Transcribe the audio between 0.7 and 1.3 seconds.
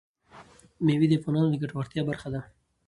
مېوې د